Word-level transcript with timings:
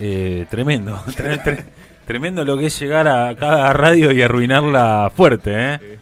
Eh, 0.00 0.46
tremendo. 0.50 0.96
tre- 1.16 1.42
tre- 1.42 1.64
tremendo 2.06 2.44
lo 2.44 2.56
que 2.58 2.66
es 2.66 2.78
llegar 2.80 3.08
a 3.08 3.34
cada 3.36 3.72
radio 3.72 4.12
y 4.12 4.22
arruinarla 4.22 5.10
fuerte, 5.14 5.52
¿eh? 5.74 5.98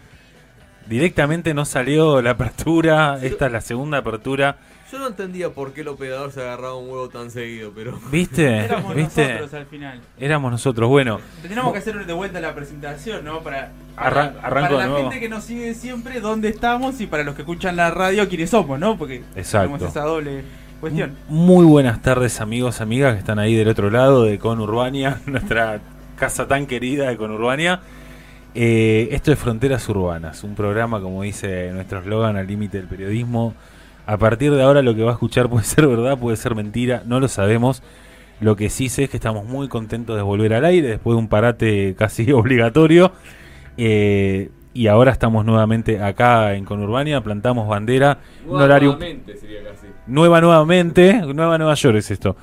Directamente 0.88 1.53
no 1.53 1.65
salió 1.65 2.22
la 2.22 2.30
apertura. 2.32 3.19
Esta 3.21 3.46
es 3.46 3.53
la 3.53 3.61
segunda 3.61 3.98
apertura. 3.98 4.56
Yo 4.93 5.01
no 5.01 5.09
entendía 5.09 5.51
por 5.51 5.72
qué 5.72 5.80
el 5.80 5.88
operador 5.88 6.30
se 6.30 6.40
agarraba 6.43 6.77
un 6.77 6.88
huevo 6.88 7.09
tan 7.09 7.29
seguido, 7.32 7.72
pero. 7.74 7.98
¿Viste? 8.12 8.59
Éramos 8.59 8.95
¿Viste? 8.95 9.24
nosotros 9.27 9.54
al 9.54 9.67
final. 9.67 10.01
Éramos 10.21 10.53
nosotros. 10.53 10.88
Bueno, 10.88 11.19
Tenemos 11.42 11.72
que 11.72 11.78
hacer 11.81 12.06
de 12.06 12.13
vuelta 12.13 12.38
la 12.40 12.54
presentación, 12.54 13.24
¿no? 13.24 13.40
Para, 13.40 13.72
Arran- 13.97 14.35
para, 14.40 14.60
la 14.71 14.87
nuevo. 14.87 14.97
gente 15.10 15.19
que 15.19 15.28
nos 15.28 15.42
sigue 15.42 15.74
siempre, 15.74 16.20
dónde 16.20 16.51
estamos 16.51 17.01
y 17.01 17.09
para 17.09 17.24
los 17.24 17.34
que 17.34 17.42
escuchan 17.42 17.74
la 17.74 17.91
radio, 17.91 18.28
quiénes 18.28 18.51
somos, 18.51 18.78
¿no? 18.78 18.97
Porque 18.97 19.24
Exacto. 19.34 19.73
tenemos 19.77 19.91
esa 19.91 20.02
doble 20.05 20.45
cuestión. 20.80 21.16
Muy 21.29 21.65
buenas 21.65 22.02
tardes 22.02 22.41
amigos, 22.41 22.80
amigas 22.80 23.15
que 23.15 23.20
están 23.20 23.38
ahí 23.38 23.55
del 23.55 23.69
otro 23.69 23.91
lado 23.91 24.24
de 24.24 24.38
Conurbania, 24.38 25.20
nuestra 25.27 25.80
casa 26.16 26.46
tan 26.46 26.66
querida 26.66 27.09
de 27.09 27.16
Conurbania. 27.16 27.80
Eh, 28.55 29.09
esto 29.12 29.33
es 29.33 29.38
Fronteras 29.38 29.88
Urbanas, 29.88 30.42
un 30.45 30.55
programa 30.55 31.00
como 31.00 31.23
dice 31.23 31.70
nuestro 31.73 32.00
eslogan 32.00 32.36
al 32.36 32.47
límite 32.47 32.78
del 32.78 32.86
periodismo. 32.86 33.55
A 34.06 34.16
partir 34.19 34.55
de 34.55 34.62
ahora 34.62 34.83
lo 34.83 34.95
que 34.95 35.02
va 35.02 35.10
a 35.10 35.14
escuchar 35.14 35.48
puede 35.48 35.64
ser 35.64 35.86
verdad, 35.86 36.19
puede 36.19 36.36
ser 36.36 36.55
mentira, 36.55 37.02
no 37.06 37.20
lo 37.20 37.28
sabemos. 37.28 37.83
Lo 38.41 38.55
que 38.55 38.69
sí 38.69 38.88
sé 38.88 39.05
es 39.05 39.11
que 39.11 39.16
estamos 39.16 39.47
muy 39.47 39.69
contentos 39.69 40.16
de 40.16 40.22
volver 40.22 40.52
al 40.55 40.64
aire 40.64 40.88
después 40.88 41.14
de 41.14 41.19
un 41.19 41.28
parate 41.28 41.95
casi 41.98 42.30
obligatorio. 42.33 43.12
Eh, 43.78 44.50
y 44.76 44.88
ahora 44.88 45.10
estamos 45.10 45.44
nuevamente 45.44 46.02
acá 46.02 46.54
en 46.54 46.66
Conurbania, 46.66 47.22
plantamos 47.22 47.66
bandera. 47.66 48.18
Un 48.46 48.60
horario 48.60 48.90
Nuevamente 48.90 49.36
sería 49.36 49.64
casi. 49.64 49.86
Nueva 50.06 50.40
nuevamente, 50.42 51.14
Nueva 51.34 51.56
Nueva 51.56 51.74
York 51.74 51.96
es 51.96 52.10
esto, 52.10 52.36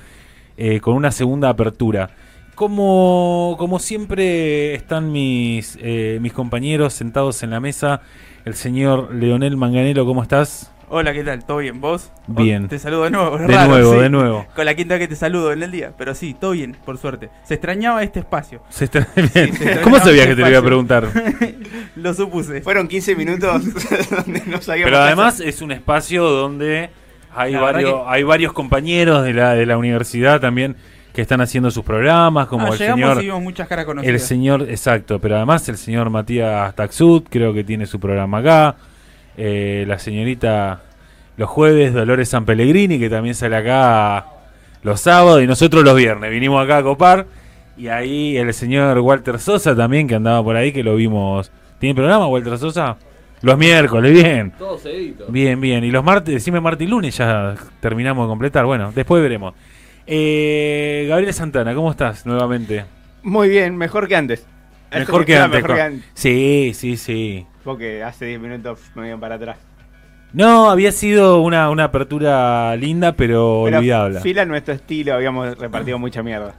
eh, 0.57 0.79
con 0.79 0.95
una 0.95 1.11
segunda 1.11 1.49
apertura. 1.49 2.09
Como, 2.55 3.55
como 3.59 3.77
siempre 3.77 4.73
están 4.73 5.11
mis, 5.11 5.77
eh, 5.81 6.17
mis 6.21 6.33
compañeros 6.33 6.93
sentados 6.93 7.43
en 7.43 7.51
la 7.51 7.59
mesa, 7.59 8.01
el 8.45 8.55
señor 8.55 9.13
Leonel 9.13 9.55
Manganelo, 9.55 10.05
¿cómo 10.05 10.23
estás? 10.23 10.72
Hola, 10.95 11.11
¿qué 11.11 11.23
tal? 11.23 11.43
¿Todo 11.43 11.57
bien? 11.57 11.81
¿Vos? 11.81 12.11
Bien. 12.27 12.65
Oh, 12.65 12.67
Te 12.67 12.77
saludo 12.77 13.05
de 13.05 13.09
nuevo. 13.09 13.35
De 13.39 13.47
raro, 13.47 13.67
nuevo, 13.67 13.93
sí. 13.93 13.99
de 13.99 14.09
nuevo. 14.11 14.45
Con 14.55 14.63
la 14.63 14.75
quinta 14.75 14.99
que 14.99 15.07
te 15.07 15.15
saludo 15.15 15.51
en 15.51 15.63
el 15.63 15.71
día. 15.71 15.91
Pero 15.97 16.13
sí, 16.13 16.35
todo 16.39 16.51
bien, 16.51 16.77
por 16.85 16.99
suerte. 16.99 17.31
Se 17.43 17.55
extrañaba 17.55 18.03
este 18.03 18.19
espacio. 18.19 18.61
Se 18.69 18.87
bien. 18.87 19.01
extrañaba 19.33 19.81
¿Cómo 19.81 19.97
sabías 19.97 20.27
este 20.27 20.29
que 20.29 20.35
te 20.35 20.41
lo 20.41 20.49
iba 20.49 20.59
a 20.59 20.61
preguntar? 20.61 21.09
Lo 21.95 22.13
supuse. 22.13 22.61
Fueron 22.61 22.87
15 22.87 23.15
minutos 23.15 23.63
donde 24.11 24.43
no 24.45 24.61
sabíamos 24.61 24.91
Pero 24.91 24.97
además 24.99 25.39
es 25.39 25.63
un 25.63 25.71
espacio 25.71 26.25
donde 26.25 26.91
hay, 27.33 27.53
La 27.53 27.61
varios, 27.61 28.01
hay 28.05 28.21
varios 28.21 28.53
compañeros 28.53 29.23
de 29.23 29.33
la, 29.33 29.55
de 29.55 29.65
la 29.65 29.79
universidad 29.79 30.39
también 30.39 30.75
que 31.11 31.23
están 31.23 31.41
haciendo 31.41 31.71
sus 31.71 31.83
programas, 31.83 32.45
como 32.45 32.67
No, 32.67 32.73
el 32.73 32.77
llegamos 32.77 32.99
señor... 33.01 33.23
y 33.23 33.25
vimos 33.25 33.41
muchas 33.41 33.67
caras 33.67 33.87
El 34.03 34.19
señor, 34.19 34.69
exacto, 34.69 35.17
pero 35.17 35.37
además 35.37 35.67
el 35.69 35.77
señor 35.77 36.11
Matías 36.11 36.75
Taxud, 36.75 37.23
creo 37.31 37.51
que 37.51 37.63
tiene 37.63 37.87
su 37.87 37.99
programa 37.99 38.37
acá. 38.37 38.75
Eh, 39.37 39.85
la 39.87 39.99
señorita 39.99 40.81
los 41.37 41.49
jueves, 41.49 41.93
Dolores 41.93 42.29
San 42.29 42.45
Pellegrini, 42.45 42.99
que 42.99 43.09
también 43.09 43.33
sale 43.35 43.55
acá 43.55 44.27
los 44.83 44.99
sábados 45.01 45.41
y 45.41 45.47
nosotros 45.47 45.83
los 45.83 45.95
viernes. 45.95 46.29
Vinimos 46.29 46.63
acá 46.63 46.77
a 46.77 46.83
copar. 46.83 47.25
Y 47.75 47.87
ahí 47.87 48.37
el 48.37 48.53
señor 48.53 48.99
Walter 48.99 49.39
Sosa 49.39 49.75
también, 49.75 50.07
que 50.07 50.13
andaba 50.15 50.43
por 50.43 50.55
ahí, 50.55 50.71
que 50.71 50.83
lo 50.83 50.95
vimos. 50.95 51.51
¿Tiene 51.79 51.95
programa 51.95 52.27
Walter 52.27 52.57
Sosa? 52.59 52.97
Los 53.41 53.57
miércoles, 53.57 54.13
bien. 54.13 54.51
Todo 54.57 54.77
seguidito. 54.77 55.25
Bien, 55.29 55.59
bien. 55.59 55.83
Y 55.83 55.89
los 55.89 56.03
martes, 56.03 56.33
decime 56.35 56.61
martes 56.61 56.87
y 56.87 56.89
lunes 56.91 57.17
ya 57.17 57.55
terminamos 57.79 58.27
de 58.27 58.29
completar. 58.29 58.65
Bueno, 58.65 58.91
después 58.93 59.21
veremos. 59.23 59.55
Eh, 60.05 61.07
Gabriel 61.09 61.33
Santana, 61.33 61.73
¿cómo 61.73 61.89
estás 61.89 62.25
nuevamente? 62.25 62.85
Muy 63.23 63.49
bien, 63.49 63.75
mejor 63.75 64.07
que 64.07 64.15
antes. 64.15 64.45
Mejor 64.93 65.25
que 65.25 65.33
está 65.33 65.45
antes. 65.45 65.61
Mejor 65.63 65.75
que 65.75 65.81
con- 65.81 65.93
antes. 65.93 66.09
Sí, 66.13 66.71
sí, 66.75 66.95
sí. 66.97 67.45
Porque 67.63 68.03
hace 68.03 68.25
10 68.25 68.39
minutos 68.41 68.79
me 68.95 69.07
iban 69.07 69.19
para 69.19 69.35
atrás. 69.35 69.57
No, 70.33 70.69
había 70.71 70.91
sido 70.91 71.41
una, 71.41 71.69
una 71.69 71.85
apertura 71.85 72.75
linda, 72.75 73.13
pero, 73.13 73.61
Pero 73.65 73.77
olvidable. 73.77 74.19
Fiel 74.21 74.39
a 74.39 74.45
nuestro 74.45 74.73
estilo, 74.73 75.13
habíamos 75.13 75.57
repartido 75.57 75.99
mucha 75.99 76.23
mierda. 76.23 76.55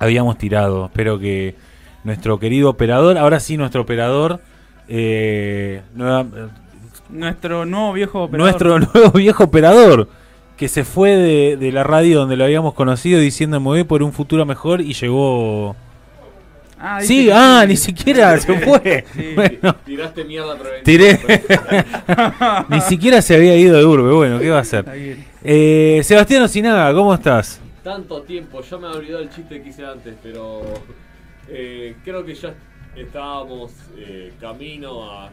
Habíamos 0.00 0.36
tirado. 0.38 0.86
Espero 0.86 1.18
que 1.18 1.54
nuestro 2.02 2.38
querido 2.40 2.68
operador, 2.70 3.16
ahora 3.16 3.38
sí 3.38 3.56
nuestro 3.56 3.82
operador, 3.82 4.40
eh, 4.88 5.82
nueva- 5.94 6.26
Nuestro 7.08 7.64
nuevo 7.64 7.92
viejo 7.92 8.24
operador. 8.24 8.40
nuestro 8.50 8.78
nuevo 8.94 9.10
viejo 9.12 9.44
operador, 9.44 10.08
que 10.56 10.66
se 10.68 10.82
fue 10.84 11.10
de, 11.16 11.56
de 11.56 11.70
la 11.72 11.84
radio 11.84 12.18
donde 12.20 12.36
lo 12.36 12.44
habíamos 12.44 12.74
conocido 12.74 13.20
diciendo 13.20 13.60
me 13.60 13.66
voy 13.66 13.84
por 13.84 14.02
un 14.02 14.12
futuro 14.12 14.44
mejor 14.44 14.80
y 14.80 14.94
llegó... 14.94 15.76
Ah, 16.84 17.00
Sí, 17.00 17.26
que 17.26 17.32
ah, 17.32 17.60
sí. 17.62 17.68
ni 17.68 17.76
siquiera 17.76 18.36
se 18.40 18.58
fue. 18.58 19.04
Sí. 19.14 19.32
Bueno, 19.36 19.76
Tiraste 19.84 20.24
mierda 20.24 20.58
preventiva. 20.58 20.82
tiré. 20.84 21.42
ni 22.68 22.80
siquiera 22.80 23.22
se 23.22 23.36
había 23.36 23.56
ido 23.56 23.78
de 23.78 23.84
urbe. 23.84 24.12
Bueno, 24.12 24.40
¿qué 24.40 24.50
va 24.50 24.58
a 24.58 24.62
hacer? 24.62 24.84
Eh, 25.44 26.00
Sebastián 26.02 26.42
Osinaga, 26.42 26.92
¿cómo 26.92 27.14
estás? 27.14 27.60
Tanto 27.84 28.22
tiempo, 28.22 28.62
ya 28.62 28.78
me 28.78 28.88
olvidó 28.88 29.20
el 29.20 29.30
chiste 29.30 29.62
que 29.62 29.68
hice 29.68 29.84
antes, 29.86 30.14
pero 30.22 30.62
eh, 31.48 31.94
creo 32.04 32.24
que 32.24 32.34
ya 32.34 32.52
estábamos 32.96 33.72
eh, 33.96 34.32
camino 34.40 35.04
a. 35.10 35.30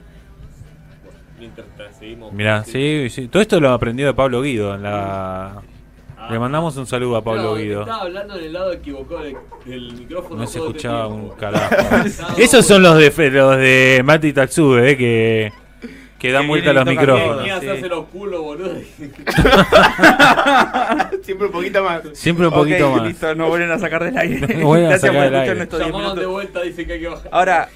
bueno, 1.03 1.19
mientras 1.39 1.67
seguimos. 1.97 2.31
Mirá, 2.33 2.63
sí, 2.63 3.07
sí. 3.09 3.27
Todo 3.27 3.41
esto 3.41 3.59
lo 3.59 3.71
aprendió 3.71 4.05
de 4.07 4.13
Pablo 4.13 4.41
Guido. 4.43 4.75
En 4.75 4.83
la... 4.83 5.61
Ah. 6.21 6.27
Le 6.31 6.37
mandamos 6.39 6.75
un 6.77 6.85
saludo 6.85 7.15
a 7.15 7.23
Pablo 7.23 7.41
Claro, 7.41 7.55
Guido. 7.55 7.79
Estaba 7.81 8.01
hablando 8.01 8.37
en 8.37 8.43
el 8.43 8.53
lado 8.53 8.73
equivocado 8.73 9.21
del, 9.23 9.93
micrófono. 9.93 10.41
No 10.41 10.47
se 10.47 10.59
escuchaba 10.59 11.07
un 11.07 11.29
carajo. 11.29 11.75
Esos 12.37 12.65
son 12.65 12.83
los 12.83 12.97
de 12.97 13.09
Fe- 13.11 13.31
los 13.31 13.55
de 13.57 14.01
Mati 14.03 14.33
Tatsude, 14.33 14.91
eh, 14.91 14.97
que, 14.97 15.53
que 16.19 16.31
dan 16.33 16.41
Que 16.43 16.47
vuelta 16.49 16.71
a 16.71 16.73
los 16.73 16.85
micrófonos. 16.85 17.37
Venía 17.37 17.55
a 17.55 17.59
Sí. 17.61 17.67
hacerse 17.67 17.87
los 17.87 18.05
culos, 18.07 18.41
boludo. 18.41 18.73
Siempre 21.23 21.47
un 21.47 21.51
poquito 21.53 21.83
más. 21.83 22.01
Siempre 22.13 22.47
un 22.47 22.53
poquito 22.53 22.89
Ok, 22.91 22.97
más. 22.97 23.07
Listo, 23.07 23.35
no 23.35 23.47
vuelven 23.47 23.71
a 23.71 23.79
sacar 23.79 24.03
del 24.03 24.17
aire. 24.17 24.55
No 24.57 24.67
vuelven 24.67 24.87
a 24.87 24.89
Gracias 24.89 25.13
sacar 25.13 25.15
por 25.15 25.23
del 25.23 25.33
escuchar 25.33 25.41
aire. 25.43 25.55
nuestros 25.55 25.79
10 25.81 25.87
Llamaban 25.91 26.15
de 26.15 26.21
minutos. 26.21 26.33
vuelta, 26.33 26.61
dice 26.61 26.85
que 26.85 26.93
hay 26.93 26.99
que 26.99 27.07
bajar. 27.07 27.29
Ahora, 27.31 27.69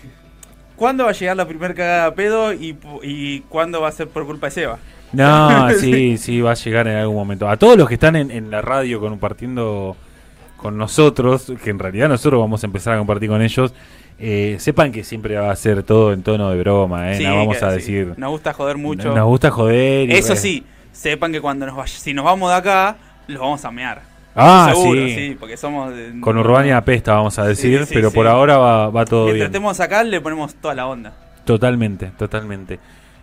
¿cuándo 0.76 1.04
va 1.06 1.12
a 1.12 1.14
llegar 1.14 1.38
la 1.38 1.48
primer 1.48 1.74
cagada 1.76 2.06
a 2.08 2.16
pedo 2.16 2.52
y, 2.54 2.74
pu- 2.74 3.00
y 3.04 3.42
cuándo 3.42 3.82
va 3.82 3.90
a 3.90 3.92
ser 3.92 4.08
por 4.10 4.26
culpa 4.26 4.48
de 4.48 4.52
Seba? 4.52 4.80
No, 5.14 5.70
sí, 5.80 6.18
sí, 6.18 6.42
va 6.42 6.52
a 6.52 6.56
llegar 6.56 6.88
en 6.88 6.98
algún 6.98 7.16
momento. 7.16 7.48
A 7.48 7.58
todos 7.58 7.78
los 7.78 7.88
que 7.88 7.94
están 7.96 8.16
en, 8.16 8.32
en 8.32 8.50
la 8.52 8.62
radio 8.62 9.00
compartiendo 9.00 9.96
con 10.58 10.78
nosotros, 10.78 11.52
que 11.64 11.70
en 11.70 11.80
realidad 11.80 12.10
nosotros 12.10 12.40
vamos 12.42 12.64
a 12.64 12.68
empezar 12.68 12.94
a 12.94 12.98
compartir 12.98 13.30
con 13.30 13.42
ellos, 13.42 13.74
eh, 14.20 14.56
sepan 14.60 14.92
que 14.92 15.04
siempre 15.04 15.36
va 15.36 15.52
a 15.52 15.56
ser 15.56 15.84
todo 15.84 16.14
en 16.14 16.24
tono 16.24 16.50
de 16.52 16.60
broma, 16.60 17.12
¿eh? 17.12 17.18
Sí, 17.18 17.24
no 17.26 17.36
vamos 17.38 17.58
que 17.58 17.66
a 17.66 17.70
sí. 17.72 17.76
decir. 17.76 18.14
Nos 18.18 18.30
gusta 18.32 18.54
joder 18.54 18.78
mucho. 18.78 19.14
Nos 19.14 19.26
gusta 19.26 19.52
joder. 19.52 20.10
y 20.10 20.14
Eso 20.14 20.34
re- 20.34 20.40
sí, 20.40 20.64
sepan 20.92 21.32
que 21.32 21.42
cuando 21.42 21.66
nos 21.66 21.76
vaya, 21.76 21.98
si 21.98 22.14
nos 22.14 22.24
vamos 22.24 22.50
de 22.50 22.56
acá, 22.56 22.96
los 23.28 23.40
vamos 23.42 23.64
a 23.66 23.72
mear. 23.72 24.02
Ah, 24.36 24.72
Seguro, 24.74 25.00
sí. 25.06 25.16
sí, 25.16 25.38
porque 25.40 25.58
somos 25.58 25.94
de- 25.96 26.20
Con 26.22 26.38
Urbania 26.38 26.78
apesta, 26.78 27.14
vamos 27.14 27.38
a 27.38 27.46
decir, 27.46 27.86
pero 27.92 28.10
por 28.12 28.26
ahora 28.28 28.58
va, 28.58 28.90
va 28.90 29.06
todo 29.06 29.26
Mientras 29.26 29.36
bien. 29.52 29.56
estemos 29.56 29.80
acá, 29.80 30.04
le 30.04 30.22
ponemos 30.22 30.56
toda 30.56 30.74
la 30.74 30.88
onda. 30.88 31.14
Totalmente, 31.46 32.08
totalmente. 32.18 32.80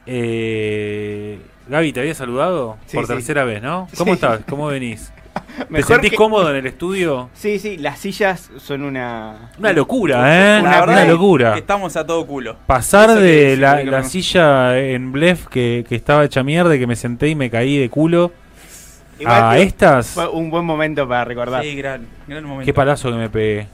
Eh, 0.07 1.39
Gaby, 1.71 1.93
¿te 1.93 2.01
había 2.01 2.15
saludado? 2.15 2.77
Sí, 2.87 2.97
por 2.97 3.07
sí. 3.07 3.13
tercera 3.15 3.45
vez, 3.45 3.63
¿no? 3.63 3.89
¿Cómo 3.97 4.11
Sí. 4.13 4.15
estás? 4.17 4.41
¿Cómo 4.49 4.67
venís? 4.67 5.13
¿Te 5.59 5.67
Mejor 5.69 5.95
sentís 5.97 6.11
que- 6.11 6.17
cómodo 6.17 6.51
en 6.51 6.57
el 6.57 6.67
estudio? 6.67 7.31
Sí, 7.35 7.59
sí, 7.61 7.77
las 7.77 8.01
sillas 8.01 8.51
son 8.59 8.83
una. 8.83 9.53
Una 9.59 9.73
locura, 9.73 10.17
¿eh? 10.59 10.63
La 10.63 10.69
Una, 10.69 10.81
verdad 10.87 11.09
locura. 11.09 11.53
Que 11.53 11.61
estamos 11.61 11.97
a 11.97 12.05
todo 12.05 12.27
culo. 12.27 12.57
Pasar 12.67 13.11
Eso 13.11 13.21
de 13.21 13.57
la, 13.57 13.85
la 13.85 14.03
silla 14.03 14.77
en 14.79 15.13
blef 15.13 15.47
que, 15.47 15.85
que 15.89 15.95
estaba 15.95 16.25
hecha 16.25 16.43
mierda 16.43 16.75
y 16.75 16.81
que 16.81 16.87
me 16.89 16.97
senté 16.97 17.29
y 17.29 17.35
me 17.37 17.49
caí 17.51 17.79
de 17.79 17.89
culo 17.89 18.33
Igual 19.21 19.43
a 19.45 19.59
estas. 19.59 20.09
Fue 20.09 20.27
un 20.29 20.51
buen 20.51 20.65
momento 20.65 21.07
para 21.07 21.25
recordar. 21.25 21.63
Sí, 21.63 21.77
gran, 21.77 22.07
gran 22.27 22.43
momento. 22.43 22.65
Qué 22.65 22.75
palazo 22.75 23.11
que 23.11 23.17
me 23.17 23.29
pegué. 23.31 23.69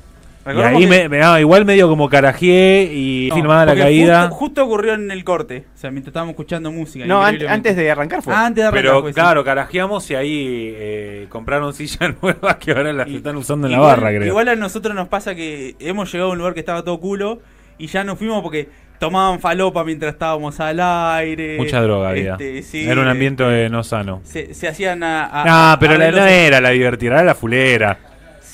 Y 0.54 0.60
ahí 0.60 0.80
que- 0.80 0.86
me, 0.86 1.08
me- 1.08 1.22
ah, 1.22 1.40
igual 1.40 1.64
medio 1.64 1.88
como 1.88 2.08
carajeé 2.08 2.90
y 2.92 3.28
No, 3.30 3.34
filmada 3.36 3.66
la 3.66 3.74
caída. 3.76 4.20
Justo, 4.22 4.34
justo 4.36 4.64
ocurrió 4.64 4.94
en 4.94 5.10
el 5.10 5.24
corte. 5.24 5.64
O 5.74 5.78
sea, 5.78 5.90
mientras 5.90 6.08
estábamos 6.10 6.32
escuchando 6.34 6.70
música. 6.70 7.04
No, 7.06 7.22
an- 7.24 7.38
antes 7.48 7.74
de 7.76 7.90
arrancar 7.90 8.22
fue. 8.22 8.32
Ah, 8.34 8.46
antes 8.46 8.62
de 8.62 8.68
arrancar, 8.68 8.82
Pero 8.90 9.02
pues, 9.02 9.14
sí. 9.14 9.20
claro, 9.20 9.44
carajeamos 9.44 10.10
y 10.10 10.14
ahí 10.14 10.72
eh, 10.76 11.26
compraron 11.28 11.72
sillas 11.74 12.14
nuevas 12.22 12.56
que 12.56 12.72
ahora 12.72 12.92
las 12.92 13.08
Y- 13.08 13.16
están 13.16 13.36
usando 13.36 13.66
en 13.66 13.72
la 13.72 13.80
barra, 13.80 14.10
creo. 14.10 14.26
Igual 14.26 14.48
a 14.48 14.56
nosotros 14.56 14.94
nos 14.94 15.08
pasa 15.08 15.34
que 15.34 15.74
hemos 15.80 16.12
llegado 16.12 16.30
a 16.30 16.32
un 16.32 16.38
lugar 16.38 16.54
que 16.54 16.60
estaba 16.60 16.82
todo 16.84 17.00
culo 17.00 17.40
y 17.78 17.88
ya 17.88 18.04
nos 18.04 18.18
fuimos 18.18 18.42
porque 18.42 18.68
tomaban 18.98 19.40
falopa 19.40 19.84
mientras 19.84 20.14
estábamos 20.14 20.58
al 20.60 20.80
aire. 20.80 21.56
Mucha 21.58 21.80
droga 21.82 22.08
había. 22.10 22.32
Este, 22.32 22.62
sí, 22.62 22.88
era 22.88 23.00
un 23.02 23.08
ambiente 23.08 23.44
eh, 23.66 23.68
no 23.68 23.82
sano. 23.84 24.20
Se, 24.24 24.54
se 24.54 24.68
hacían 24.68 25.02
a. 25.02 25.24
a- 25.24 25.72
Ah, 25.72 25.76
pero 25.78 25.98
la, 25.98 26.10
no 26.10 26.24
era 26.24 26.60
la 26.60 26.70
divertida, 26.70 27.14
era 27.14 27.24
la 27.24 27.34
fulera. 27.34 27.98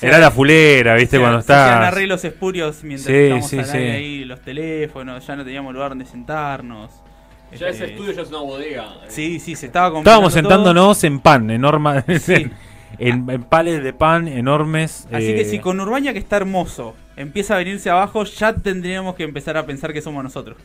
Era 0.07 0.17
la 0.19 0.31
fulera, 0.31 0.95
¿viste? 0.95 1.17
se- 1.17 1.19
Cuando 1.21 1.39
estás. 1.39 1.87
arreglos 1.87 2.23
espurios 2.25 2.83
mientras 2.83 3.07
Sí, 3.07 3.13
estábamos 3.13 3.49
sí, 3.49 3.59
al 3.59 3.65
sí. 3.65 3.77
ahí, 3.77 4.25
los 4.25 4.39
teléfonos, 4.41 5.25
ya 5.25 5.35
no 5.35 5.43
teníamos 5.43 5.73
lugar 5.73 5.89
donde 5.89 6.05
sentarnos. 6.05 6.91
Ya 7.57 7.67
Este, 7.67 7.85
ese 7.85 7.93
estudio 7.93 8.11
ya 8.13 8.21
es 8.23 8.29
una 8.29 8.39
bodega. 8.39 8.87
Sí, 9.09 9.39
sí, 9.39 9.55
se 9.55 9.67
estaba 9.67 9.87
comprando 9.91 10.09
Estábamos 10.09 10.33
todo. 10.33 10.41
sentándonos 10.41 11.03
en 11.03 11.19
pan, 11.19 11.49
en 11.51 11.61
norma. 11.61 12.03
Sí. 12.19 12.47
en, 12.99 13.29
en 13.29 13.43
pales 13.43 13.83
de 13.83 13.91
pan 13.93 14.27
enormes. 14.27 15.07
Así 15.11 15.31
eh, 15.31 15.35
que 15.35 15.45
si 15.45 15.59
con 15.59 15.79
Urbania, 15.79 16.13
que 16.13 16.19
está 16.19 16.37
hermoso, 16.37 16.95
empieza 17.15 17.55
a 17.55 17.57
venirse 17.57 17.89
abajo, 17.89 18.23
ya 18.23 18.53
tendríamos 18.53 19.15
que 19.15 19.23
empezar 19.23 19.57
a 19.57 19.65
pensar 19.65 19.93
que 19.93 20.01
somos 20.01 20.23
nosotros. 20.23 20.57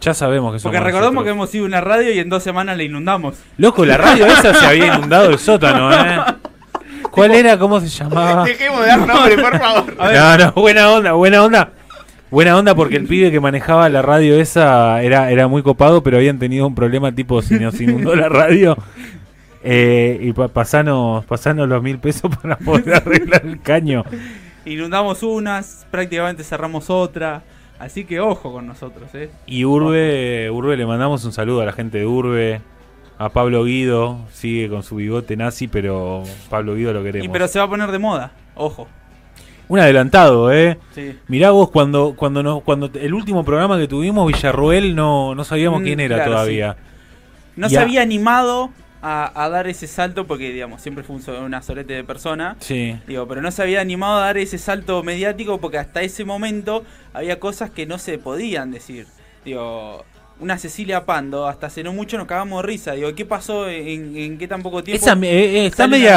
Ya 0.00 0.12
sabemos 0.12 0.52
que 0.52 0.58
somos 0.58 0.74
Porque 0.74 0.84
recordamos 0.84 1.14
nosotros. 1.14 1.24
que 1.24 1.30
hemos 1.30 1.50
sido 1.50 1.64
una 1.64 1.80
radio 1.80 2.12
y 2.12 2.18
en 2.18 2.28
dos 2.28 2.42
semanas 2.42 2.76
la 2.76 2.82
inundamos. 2.82 3.36
Loco, 3.56 3.84
la 3.86 3.96
radio 3.96 4.26
esa 4.26 4.52
se 4.54 4.66
había 4.66 4.94
inundado 4.94 5.30
el 5.30 5.38
sótano, 5.38 5.90
¿eh? 5.92 6.18
¿Cuál 7.16 7.32
era? 7.32 7.58
¿Cómo 7.58 7.80
se 7.80 7.88
llamaba? 7.88 8.44
Dejemos 8.46 8.80
de 8.80 8.86
dar 8.86 9.06
nombre, 9.06 9.36
por 9.38 9.58
favor. 9.58 9.96
No, 10.14 10.36
no, 10.38 10.52
buena 10.52 10.90
onda, 10.92 11.12
buena 11.12 11.42
onda. 11.42 11.70
Buena 12.30 12.56
onda 12.58 12.74
porque 12.74 12.96
el 12.96 13.06
pibe 13.06 13.30
que 13.30 13.40
manejaba 13.40 13.88
la 13.88 14.02
radio 14.02 14.38
esa 14.40 15.00
era, 15.02 15.30
era 15.30 15.46
muy 15.48 15.62
copado, 15.62 16.02
pero 16.02 16.16
habían 16.16 16.38
tenido 16.38 16.66
un 16.66 16.74
problema 16.74 17.12
tipo 17.12 17.40
si 17.40 17.54
nos 17.58 17.80
inundó 17.80 18.14
la 18.16 18.28
radio. 18.28 18.76
Eh, 19.62 20.18
y 20.20 20.32
pa- 20.32 20.48
pasanos, 20.48 21.24
pasanos 21.24 21.68
los 21.68 21.82
mil 21.82 21.98
pesos 21.98 22.30
para 22.42 22.56
poder 22.58 22.94
arreglar 22.94 23.42
el 23.46 23.60
caño. 23.60 24.04
Inundamos 24.64 25.22
unas, 25.22 25.86
prácticamente 25.90 26.42
cerramos 26.44 26.90
otra. 26.90 27.42
Así 27.78 28.04
que 28.04 28.20
ojo 28.20 28.52
con 28.52 28.66
nosotros, 28.66 29.08
¿eh? 29.14 29.30
Y 29.46 29.64
Urbe, 29.64 30.50
Urbe 30.50 30.76
le 30.76 30.86
mandamos 30.86 31.24
un 31.24 31.32
saludo 31.32 31.60
a 31.60 31.66
la 31.66 31.72
gente 31.72 31.98
de 31.98 32.06
Urbe. 32.06 32.60
A 33.18 33.30
Pablo 33.30 33.64
Guido, 33.64 34.18
sigue 34.32 34.68
con 34.68 34.82
su 34.82 34.96
bigote 34.96 35.36
nazi, 35.36 35.68
pero 35.68 36.22
Pablo 36.50 36.74
Guido 36.74 36.92
lo 36.92 37.02
queremos. 37.02 37.24
Y 37.24 37.28
pero 37.30 37.48
se 37.48 37.58
va 37.58 37.64
a 37.64 37.68
poner 37.68 37.90
de 37.90 37.98
moda, 37.98 38.32
ojo. 38.54 38.86
Un 39.68 39.78
adelantado, 39.80 40.52
¿eh? 40.52 40.78
Sí. 40.94 41.18
Mirá 41.26 41.50
vos, 41.50 41.70
cuando, 41.70 42.14
cuando, 42.14 42.42
nos, 42.42 42.62
cuando 42.62 42.90
el 42.94 43.14
último 43.14 43.44
programa 43.44 43.78
que 43.78 43.88
tuvimos, 43.88 44.26
Villarroel, 44.32 44.94
no, 44.94 45.34
no 45.34 45.44
sabíamos 45.44 45.80
Mm, 45.80 45.84
quién 45.84 46.00
era 46.00 46.16
claro, 46.16 46.30
todavía. 46.32 46.76
No 47.56 47.66
Y 47.66 47.70
se 47.70 47.78
a- 47.78 47.82
había 47.82 48.02
animado 48.02 48.70
a, 49.02 49.32
a 49.44 49.48
dar 49.48 49.66
ese 49.66 49.86
salto 49.86 50.26
porque, 50.26 50.52
digamos, 50.52 50.82
siempre 50.82 51.02
fue 51.02 51.16
un 51.16 51.44
una 51.44 51.62
solete 51.62 51.94
de 51.94 52.04
persona. 52.04 52.56
Sí. 52.60 52.96
Digo, 53.08 53.26
pero 53.26 53.40
no 53.40 53.50
se 53.50 53.62
había 53.62 53.80
animado 53.80 54.18
a 54.18 54.26
dar 54.26 54.36
ese 54.38 54.58
salto 54.58 55.02
mediático 55.02 55.58
porque 55.58 55.78
hasta 55.78 56.02
ese 56.02 56.24
momento 56.24 56.84
había 57.12 57.40
cosas 57.40 57.70
que 57.70 57.86
no 57.86 57.98
se 57.98 58.18
podían 58.18 58.70
decir. 58.70 59.06
Digo, 59.44 60.04
una 60.38 60.58
Cecilia 60.58 61.04
Pando, 61.06 61.46
hasta 61.48 61.68
hace 61.68 61.82
no 61.82 61.92
mucho 61.92 62.18
nos 62.18 62.26
cagamos 62.26 62.62
de 62.62 62.66
risa. 62.66 62.92
Digo, 62.92 63.14
¿qué 63.14 63.24
pasó 63.24 63.68
en, 63.68 64.16
en 64.16 64.38
qué 64.38 64.46
tan 64.46 64.62
poco 64.62 64.82
tiempo? 64.84 65.02
Esa, 65.04 65.14
eh, 65.14 65.24
eh, 65.62 65.66
está 65.66 65.86
media. 65.88 66.10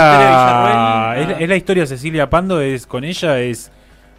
Es, 1.17 1.27
la- 1.27 1.35
ah. 1.35 1.39
es 1.39 1.49
la 1.49 1.55
historia 1.55 1.83
de 1.83 1.87
Cecilia 1.87 2.29
Pando, 2.29 2.59
es 2.61 2.85
con 2.85 3.03
ella 3.03 3.39
es 3.39 3.71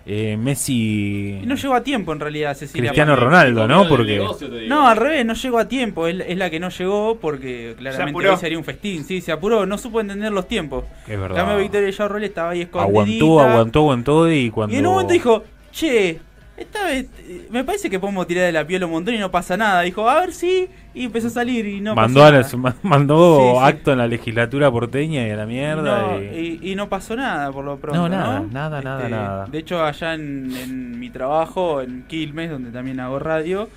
eh, 0.07 0.37
Messi. 0.39 1.41
No 1.45 1.55
llegó 1.55 1.75
a 1.75 1.83
tiempo 1.83 2.13
en 2.13 2.21
realidad 2.21 2.57
Cecilia 2.57 2.91
Cristiano 2.91 3.13
Pando. 3.13 3.27
Ronaldo, 3.27 3.69
¿no? 3.69 3.87
Porque- 3.89 4.13
negocio. 4.19 4.49
No, 4.67 4.89
al 4.89 4.97
revés, 4.97 5.27
no 5.27 5.35
llegó 5.35 5.59
a 5.59 5.69
tiempo. 5.69 6.07
Es, 6.07 6.17
es 6.27 6.37
la 6.39 6.49
que 6.49 6.59
no 6.59 6.71
llegó 6.71 7.19
porque 7.21 7.75
claramente 7.79 8.29
hoy 8.29 8.37
sería 8.39 8.57
un 8.59 8.65
festín. 8.65 9.05
Sí, 9.05 9.21
se 9.21 9.33
apuró, 9.33 9.67
no 9.67 9.77
supo 9.77 10.01
entender 10.01 10.33
los 10.33 10.49
tiempos. 10.49 10.85
Es 11.07 11.21
verdad. 11.21 11.37
cambio, 11.37 11.59
Victoria 11.59 11.87
Villarroel 11.89 12.25
estaba 12.25 12.51
ahí 12.51 12.63
escondidita. 12.63 13.25
Aguantó, 13.25 13.41
aguantó, 13.41 13.79
aguantó 13.81 14.33
y 14.33 14.51
cuando. 14.51 14.75
Y 14.75 14.79
en 14.79 14.87
un 14.87 14.93
momento 14.93 15.13
dijo, 15.13 15.45
che, 15.71 16.19
esta 16.61 16.85
vez 16.85 17.07
eh, 17.21 17.47
me 17.51 17.65
parece 17.65 17.89
que 17.91 17.99
podemos 17.99 18.27
tirar 18.27 18.45
de 18.45 18.53
la 18.53 18.67
piel 18.67 18.85
un 18.85 18.91
montón 18.93 19.15
y 19.15 19.19
no 19.19 19.31
pasa 19.31 19.57
nada. 19.57 19.83
Dijo, 19.83 20.09
a 20.09 20.21
ver 20.21 20.33
si. 20.33 20.69
Y 20.95 21.05
empezó 21.05 21.29
a 21.29 21.31
salir 21.31 21.67
y 21.67 21.81
no 21.81 21.95
mandó 21.95 22.21
pasó 22.21 22.27
a 22.29 22.31
nada. 22.33 22.77
mandó 22.83 23.41
Sí, 23.41 23.59
sí. 23.59 23.65
acto 23.65 23.93
en 23.93 23.99
la 23.99 24.07
legislatura 24.09 24.71
porteña 24.71 25.27
y 25.27 25.31
a 25.31 25.37
la 25.37 25.47
mierda. 25.47 26.03
No, 26.13 26.21
y- 26.23 26.59
y, 26.63 26.71
y 26.73 26.75
no 26.75 26.89
pasó 26.89 27.17
nada 27.17 27.51
por 27.53 27.65
lo 27.65 27.77
pronto. 27.79 28.01
No, 28.01 28.09
nada, 28.09 28.39
¿no? 28.41 28.43
Este, 28.45 28.55
nada, 28.55 28.81
nada, 28.83 29.09
nada. 29.09 29.47
De 29.47 29.59
hecho, 29.59 29.85
allá 29.85 30.15
en, 30.15 30.55
en 30.57 30.99
mi 30.99 31.11
trabajo, 31.11 31.81
en 31.81 32.05
Quilmes, 32.09 32.51
donde 32.51 32.71
también 32.71 32.99
hago 33.01 33.19
radio, 33.19 33.69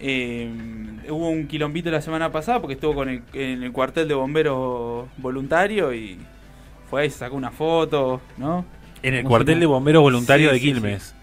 eh, 0.00 0.50
hubo 1.10 1.28
un 1.28 1.46
quilombito 1.48 1.90
la 1.90 2.00
semana 2.00 2.30
pasada 2.30 2.60
porque 2.60 2.74
estuvo 2.74 2.94
con 2.94 3.08
el, 3.08 3.22
en 3.32 3.62
el 3.62 3.72
cuartel 3.72 4.06
de 4.08 4.14
bomberos 4.14 5.06
voluntario 5.18 5.92
y 5.92 6.18
fue 6.88 7.02
ahí, 7.02 7.10
se 7.10 7.18
sacó 7.18 7.36
una 7.36 7.50
foto, 7.50 8.20
¿no? 8.38 8.64
En 9.02 9.14
el 9.14 9.22
Como 9.22 9.30
cuartel 9.30 9.54
si 9.56 9.60
de 9.60 9.66
nada. 9.66 9.74
bomberos 9.74 10.02
voluntarios 10.02 10.50
Sí, 10.52 10.54
de 10.54 10.60
sí, 10.60 10.66
Quilmes. 10.72 11.14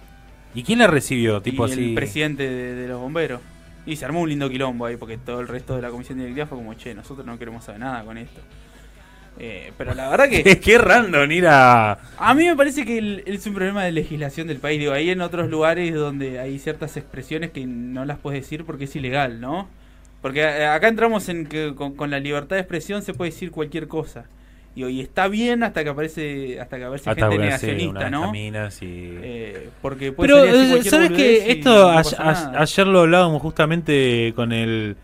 ¿Y 0.56 0.64
quién 0.64 0.80
la 0.80 0.88
recibió? 0.88 1.42
Tipo 1.42 1.68
y 1.68 1.72
así. 1.72 1.90
el 1.90 1.94
presidente 1.94 2.50
de, 2.50 2.74
de 2.76 2.88
los 2.88 3.00
bomberos. 3.00 3.42
Y 3.86 3.98
se 3.98 4.06
armó 4.06 4.22
un 4.22 4.30
lindo 4.30 4.50
quilombo 4.50 4.86
ahí 4.88 4.98
porque 4.98 5.18
todo 5.18 5.40
el 5.42 5.48
resto 5.48 5.76
de 5.76 5.82
la 5.84 5.90
comisión 5.92 6.18
directiva 6.18 6.48
fue 6.48 6.58
como, 6.58 6.74
che, 6.74 6.96
nosotros 6.96 7.26
no 7.26 7.38
queremos 7.38 7.64
saber 7.66 7.82
nada 7.82 8.04
con 8.04 8.18
esto. 8.18 8.42
Eh, 9.38 9.74
pero 9.78 9.94
la 9.94 10.10
verdad 10.10 10.30
que... 10.30 10.44
Qué, 10.62 10.78
random 10.78 11.30
ir 11.32 11.46
a. 11.48 12.00
A 12.18 12.34
mí 12.34 12.46
me 12.46 12.56
parece 12.56 12.86
que 12.86 12.98
el- 12.98 13.24
es 13.26 13.46
un 13.46 13.54
problema 13.54 13.84
de 13.84 13.92
legislación 13.92 14.48
del 14.48 14.58
país. 14.58 14.80
Digo, 14.80 14.94
hay 14.94 15.10
en 15.10 15.22
otros 15.22 15.50
lugares 15.50 15.94
donde 15.94 16.40
hay 16.40 16.58
ciertas 16.58 16.96
expresiones 16.98 17.52
que 17.52 17.66
no 17.66 18.06
las 18.06 18.18
puedes 18.18 18.42
decir 18.42 18.64
porque 18.66 18.86
es 18.86 18.96
ilegal, 18.96 19.42
¿no? 19.42 19.68
Porque 20.22 20.40
eh, 20.42 20.66
acá 20.66 20.88
entramos 20.88 21.30
en 21.30 21.46
que 21.46 21.76
con, 21.76 21.96
con 21.96 22.10
la 22.10 22.20
libertad 22.20 22.56
de 22.56 22.62
expresión 22.62 23.02
se 23.04 23.14
puede 23.14 23.32
decir 23.32 23.52
cualquier 23.52 23.88
cosa. 23.88 24.26
Y 24.76 25.00
está 25.00 25.30
bien 25.30 25.64
hasta 25.64 25.84
que 25.86 25.90
aparece 25.90 26.60
hasta 26.60 26.78
que 26.78 26.84
aparece 26.84 27.10
Hasta 27.10 27.30
gente 27.30 27.38
negacionista, 27.46 28.10
¿no? 28.10 28.24
caminas 28.24 28.82
y. 28.82 28.86
Eh, 28.92 29.70
porque 29.82 30.12
puede 30.12 30.28
Pero, 30.34 30.44
eh, 30.44 30.68
cualquier 30.70 30.92
¿sabes 30.92 31.12
que 31.12 31.52
Esto 31.52 31.70
no 31.74 31.90
a- 31.92 31.94
pasa 31.96 32.18
a- 32.22 32.26
nada. 32.34 32.62
ayer 32.62 32.88
lo 32.88 33.00
hablábamos 33.02 33.42
justamente 33.42 34.34
con 34.36 34.52
el. 34.52 34.98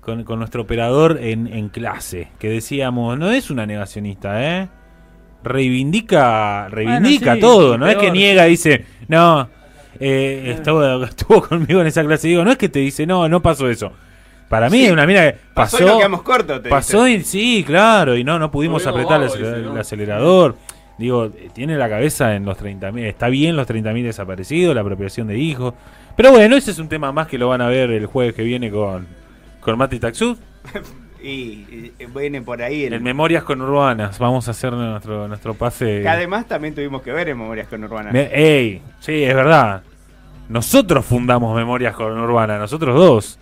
Con, 0.00 0.24
con 0.24 0.38
nuestro 0.38 0.62
operador 0.62 1.18
en, 1.20 1.46
en 1.46 1.68
clase, 1.68 2.28
que 2.38 2.48
decíamos, 2.48 3.18
no 3.18 3.30
es 3.30 3.50
una 3.50 3.66
negacionista, 3.66 4.42
¿eh? 4.62 4.68
Reivindica, 5.44 6.68
reivindica 6.70 7.34
sí, 7.34 7.40
todo, 7.40 7.76
no 7.76 7.86
es 7.86 7.96
que 7.96 8.10
niega, 8.10 8.44
dice, 8.44 8.84
no, 9.08 9.48
eh, 9.98 10.54
estuvo, 10.56 11.04
estuvo 11.04 11.42
conmigo 11.42 11.80
en 11.82 11.86
esa 11.88 12.02
clase, 12.04 12.28
digo, 12.28 12.44
no 12.44 12.52
es 12.52 12.56
que 12.58 12.68
te 12.70 12.78
dice, 12.78 13.06
no, 13.06 13.28
no 13.28 13.42
pasó 13.42 13.68
eso. 13.68 13.92
Para 14.50 14.68
mí 14.68 14.78
Sí. 14.80 14.84
es 14.86 14.92
una 14.92 15.06
mina 15.06 15.22
que 15.30 15.38
Pasó, 15.54 15.78
pasó, 15.78 15.84
y 15.84 15.86
nos 15.86 15.96
quedamos 15.98 16.22
cortos, 16.22 16.62
te 16.62 16.68
pasó 16.68 17.08
y 17.08 17.22
sí, 17.22 17.64
claro, 17.66 18.16
y 18.16 18.24
no, 18.24 18.38
no 18.38 18.50
pudimos 18.50 18.86
apretar 18.86 19.22
el, 19.22 19.44
el 19.44 19.78
acelerador. 19.78 20.56
Digo, 20.98 21.26
eh, 21.26 21.48
tiene 21.54 21.76
la 21.78 21.88
cabeza 21.88 22.34
en 22.34 22.44
los 22.44 22.58
30.000, 22.58 23.06
está 23.06 23.28
bien 23.28 23.56
los 23.56 23.66
30.000 23.66 24.02
desaparecidos, 24.02 24.74
la 24.74 24.82
apropiación 24.82 25.28
de 25.28 25.38
hijos. 25.38 25.72
Pero 26.16 26.32
bueno, 26.32 26.56
ese 26.56 26.72
es 26.72 26.78
un 26.78 26.88
tema 26.88 27.10
más 27.12 27.26
que 27.28 27.38
lo 27.38 27.48
van 27.48 27.62
a 27.62 27.68
ver 27.68 27.90
el 27.90 28.04
jueves 28.06 28.34
que 28.34 28.42
viene 28.42 28.70
con, 28.70 29.06
con 29.60 29.78
Mati 29.78 29.98
Taxud. 29.98 30.36
Y, 31.22 31.92
y 31.98 32.06
viene 32.16 32.40
por 32.40 32.62
ahí. 32.62 32.84
El, 32.84 32.94
En 32.94 33.02
Memorias 33.02 33.44
con 33.44 33.60
Urbanas, 33.60 34.18
vamos 34.18 34.48
a 34.48 34.52
hacer 34.52 34.72
nuestro, 34.72 35.28
nuestro 35.28 35.52
pase. 35.52 36.00
que 36.00 36.08
además 36.08 36.48
también 36.48 36.74
tuvimos 36.74 37.02
que 37.02 37.12
ver 37.12 37.28
en 37.28 37.36
Memorias 37.38 37.68
con 37.68 37.84
Urbana. 37.84 38.10
Me- 38.10 38.30
ey, 38.32 38.80
sí, 39.00 39.22
es 39.22 39.34
verdad. 39.34 39.82
Nosotros 40.48 41.04
fundamos 41.04 41.54
Memorias 41.54 41.94
con 41.94 42.18
Urbana, 42.18 42.56
nosotros 42.58 42.94
dos. 42.96 43.38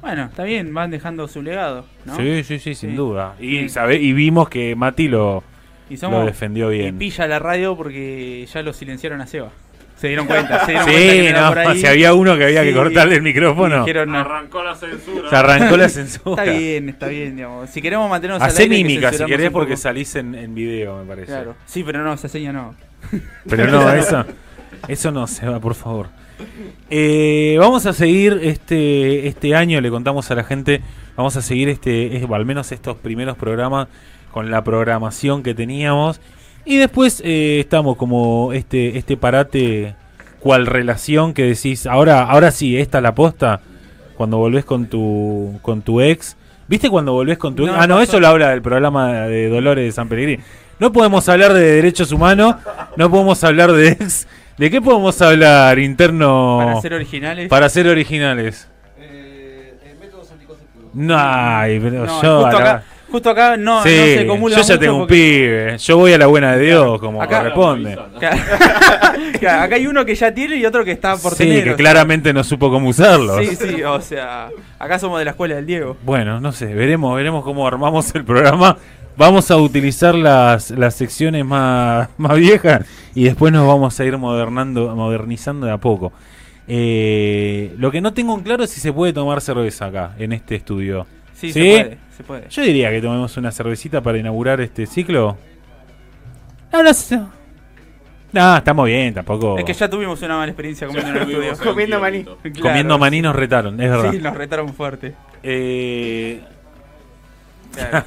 Bueno, 0.00 0.24
está 0.24 0.44
bien, 0.44 0.72
van 0.72 0.90
dejando 0.90 1.28
su 1.28 1.42
legado, 1.42 1.84
¿no? 2.06 2.16
Sí, 2.16 2.42
sí, 2.44 2.58
sí, 2.58 2.74
sin 2.74 2.90
Sí. 2.90 2.96
duda. 2.96 3.34
Y, 3.38 3.60
Sí. 3.60 3.68
sabe, 3.68 3.96
y 3.96 4.12
vimos 4.12 4.48
que 4.48 4.74
Mati 4.74 5.08
lo, 5.08 5.42
Y 5.90 5.94
lo 5.94 5.98
somos 6.00 6.26
defendió 6.26 6.72
y 6.72 6.78
bien. 6.78 6.98
pilla 6.98 7.26
la 7.26 7.38
radio 7.38 7.76
porque 7.76 8.46
ya 8.52 8.62
lo 8.62 8.72
silenciaron 8.72 9.20
a 9.20 9.26
Seba. 9.26 9.50
Se 9.96 10.06
dieron 10.08 10.26
cuenta, 10.26 10.64
se 10.64 10.70
dieron 10.72 10.86
cuenta 10.90 11.02
que 11.12 11.26
Sí, 11.28 11.32
no 11.34 11.48
por 11.48 11.58
ahí. 11.58 11.78
si 11.78 11.86
había 11.86 12.14
uno 12.14 12.38
que 12.38 12.44
había 12.44 12.62
que 12.62 12.70
Sí. 12.70 12.74
cortarle 12.74 13.16
el 13.16 13.22
micrófono, 13.22 13.80
Dijeron, 13.80 14.10
no. 14.10 14.18
Arrancó 14.20 14.62
la 14.64 14.74
censura. 14.74 15.28
se 15.28 15.36
arrancó 15.36 15.76
la 15.76 15.88
censura. 15.90 16.42
Está 16.44 16.56
bien, 16.58 16.88
está 16.88 17.06
bien, 17.08 17.36
digamos. 17.36 17.68
Si 17.68 17.82
queremos 17.82 18.08
mantenernos 18.08 18.42
al 18.42 18.48
Hacé 18.48 18.62
aire, 18.62 18.76
hay 18.76 18.82
que 18.82 18.88
mímica 18.88 19.12
si 19.12 19.24
querés 19.26 19.50
porque 19.50 19.76
salís 19.76 20.16
en, 20.16 20.34
en 20.34 20.54
video, 20.54 20.96
me 21.00 21.04
parece. 21.04 21.26
Claro. 21.26 21.54
Sí, 21.66 21.82
pero 21.84 22.02
no, 22.02 22.14
esa 22.14 22.28
seña 22.28 22.50
no. 22.50 22.74
Pero 23.46 23.66
no, 23.66 23.92
eso, 23.92 24.24
eso 24.88 25.10
no 25.10 25.26
se 25.26 25.46
va, 25.46 25.60
por 25.60 25.74
favor. 25.74 26.08
Eh, 26.90 27.56
vamos 27.58 27.86
a 27.86 27.92
seguir 27.92 28.40
este, 28.42 29.28
este 29.28 29.54
año, 29.54 29.80
le 29.80 29.90
contamos 29.90 30.30
a 30.30 30.34
la 30.34 30.44
gente, 30.44 30.80
vamos 31.16 31.36
a 31.36 31.42
seguir 31.42 31.68
este, 31.68 32.16
es- 32.16 32.30
al 32.30 32.44
menos 32.44 32.72
estos 32.72 32.96
primeros 32.96 33.36
programas 33.36 33.88
con 34.32 34.50
la 34.50 34.62
programación 34.64 35.42
que 35.42 35.54
teníamos. 35.54 36.20
Y 36.64 36.76
después 36.76 37.22
eh, 37.24 37.60
estamos 37.60 37.96
como 37.96 38.52
este, 38.52 38.98
este 38.98 39.16
parate, 39.16 39.94
cual 40.40 40.66
relación 40.66 41.32
que 41.34 41.44
decís, 41.44 41.86
ahora, 41.86 42.22
ahora 42.22 42.50
sí, 42.50 42.76
esta 42.76 42.98
es 42.98 43.02
la 43.02 43.14
posta, 43.14 43.60
cuando 44.16 44.36
volvés 44.38 44.64
con 44.64 44.86
tu, 44.86 45.58
con 45.62 45.82
tu 45.82 46.00
ex. 46.00 46.36
¿Viste 46.68 46.88
cuando 46.90 47.12
volvés 47.12 47.38
con 47.38 47.54
tu 47.56 47.64
ex? 47.64 47.72
Ah, 47.76 47.86
no, 47.86 47.94
pasó. 47.96 48.02
eso 48.02 48.20
lo 48.20 48.28
habla 48.28 48.50
del 48.50 48.62
programa 48.62 49.12
de 49.26 49.48
Dolores 49.48 49.84
de 49.84 49.92
San 49.92 50.08
Pellegrini. 50.08 50.42
No 50.78 50.92
podemos 50.92 51.28
hablar 51.28 51.52
de 51.52 51.60
derechos 51.76 52.12
humanos, 52.12 52.56
no 52.96 53.10
podemos 53.10 53.42
hablar 53.44 53.72
de 53.72 53.88
ex. 53.88 54.26
¿De 54.60 54.70
qué 54.70 54.82
podemos 54.82 55.20
hablar 55.22 55.78
interno 55.78 56.58
Para 56.62 56.80
ser 56.82 56.92
originales. 56.92 57.48
para 57.48 57.68
ser 57.70 57.88
originales? 57.88 58.68
Eh, 58.98 59.74
eh, 59.82 59.94
métodos 59.98 60.30
anticonceptivos. 60.30 60.90
No, 60.92 61.16
ay, 61.18 61.80
pero 61.80 62.04
No, 62.04 62.22
yo. 62.22 62.42
justo, 62.42 62.56
acá, 62.58 62.82
justo 63.10 63.30
acá 63.30 63.56
no, 63.56 63.82
Sí, 63.82 63.88
no 63.88 63.94
se 63.94 64.26
yo 64.26 64.34
ya 64.34 64.34
mucho 64.38 64.78
tengo 64.78 64.92
un 64.96 65.00
porque- 65.00 65.14
pibe. 65.14 65.78
Yo 65.78 65.96
voy 65.96 66.12
a 66.12 66.18
la 66.18 66.26
buena 66.26 66.56
de 66.56 66.62
Dios, 66.66 67.00
como 67.00 67.22
Acá- 67.22 67.38
corresponde. 67.38 67.98
Claro, 69.40 69.62
acá 69.62 69.76
hay 69.76 69.86
uno 69.86 70.04
que 70.04 70.14
ya 70.14 70.34
tiene 70.34 70.56
y 70.56 70.66
otro 70.66 70.84
que 70.84 70.92
está 70.92 71.16
por 71.16 71.32
Sí, 71.32 71.38
tener. 71.44 71.64
que 71.64 71.70
o 71.70 71.72
sea. 71.72 71.76
claramente 71.78 72.32
no 72.34 72.44
supo 72.44 72.70
cómo 72.70 72.90
usarlos. 72.90 73.38
Sí, 73.38 73.56
sí, 73.56 73.82
o 73.82 73.98
sea, 74.02 74.50
acá 74.78 74.98
somos 74.98 75.18
de 75.20 75.24
la 75.24 75.30
escuela 75.30 75.54
del 75.54 75.64
Diego. 75.64 75.96
Bueno, 76.04 76.38
no 76.38 76.52
sé, 76.52 76.66
veremos, 76.74 77.16
veremos 77.16 77.42
cómo 77.44 77.66
armamos 77.66 78.14
el 78.14 78.26
programa. 78.26 78.76
Vamos 79.20 79.50
a 79.50 79.58
utilizar 79.58 80.14
las, 80.14 80.70
las 80.70 80.94
secciones 80.94 81.44
más, 81.44 82.08
más 82.16 82.38
viejas 82.38 82.86
y 83.14 83.24
después 83.24 83.52
nos 83.52 83.66
vamos 83.66 84.00
a 84.00 84.04
ir 84.06 84.16
modernando, 84.16 84.96
modernizando 84.96 85.66
de 85.66 85.72
a 85.72 85.76
poco. 85.76 86.10
Eh, 86.66 87.74
lo 87.76 87.90
que 87.90 88.00
no 88.00 88.14
tengo 88.14 88.34
en 88.34 88.40
claro 88.40 88.64
es 88.64 88.70
si 88.70 88.80
se 88.80 88.94
puede 88.94 89.12
tomar 89.12 89.42
cerveza 89.42 89.84
acá, 89.88 90.14
en 90.18 90.32
este 90.32 90.54
estudio. 90.54 91.06
Sí, 91.34 91.52
¿Sí? 91.52 91.60
se 91.60 91.82
puede, 91.82 91.98
se 92.16 92.24
puede. 92.24 92.48
Yo 92.48 92.62
diría 92.62 92.90
que 92.90 93.02
tomemos 93.02 93.36
una 93.36 93.52
cervecita 93.52 94.00
para 94.00 94.16
inaugurar 94.16 94.58
este 94.62 94.86
ciclo. 94.86 95.36
No, 96.72 96.82
no 96.82 96.94
sé. 96.94 97.20
No, 98.32 98.56
estamos 98.56 98.86
bien, 98.86 99.12
tampoco. 99.12 99.58
Es 99.58 99.66
que 99.66 99.74
ya 99.74 99.90
tuvimos 99.90 100.22
una 100.22 100.36
mala 100.38 100.50
experiencia 100.50 100.86
comiendo 100.86 101.10
en 101.10 101.16
el 101.18 101.22
estudio. 101.30 101.58
Comiendo 101.62 102.00
maní. 102.00 102.24
Claro. 102.24 102.38
Comiendo 102.62 102.98
maní 102.98 103.20
nos 103.20 103.36
retaron, 103.36 103.78
es 103.82 103.90
verdad. 103.90 104.12
Sí, 104.12 104.18
nos 104.18 104.34
retaron 104.34 104.72
fuerte. 104.72 105.14
Eh, 105.42 106.40
Claro. 107.74 108.06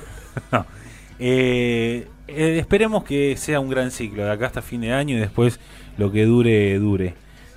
no. 0.51 0.65
Eh, 1.20 2.08
eh, 2.27 2.58
esperemos 2.60 3.03
que 3.03 3.36
sea 3.38 3.60
un 3.60 3.70
gran 3.70 3.91
ciclo 3.91 4.25
de 4.25 4.32
acá 4.32 4.48
hasta 4.48 4.62
fin 4.62 4.82
de 4.82 4.93
año 4.93 5.15
y 5.15 5.20
después 5.20 5.60
lo 5.98 6.12
que 6.12 6.25
dure, 6.25 6.77
dure. 6.79 7.13